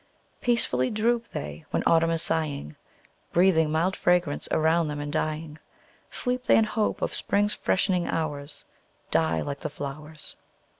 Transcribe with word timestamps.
Peacefully 0.41 0.89
droop 0.89 1.27
they 1.27 1.63
when 1.69 1.83
autumn 1.85 2.09
is 2.09 2.23
sighing; 2.23 2.75
Breathing 3.33 3.71
mild 3.71 3.95
fragrance 3.95 4.47
around 4.49 4.87
them 4.87 4.99
in 4.99 5.11
dying, 5.11 5.59
Sleep 6.09 6.45
they 6.45 6.57
in 6.57 6.63
hope 6.63 7.03
of 7.03 7.13
Spring's 7.13 7.53
freshening 7.53 8.07
hours: 8.07 8.65
Die 9.11 9.41
like 9.41 9.59
the 9.59 9.69
flowers! 9.69 10.35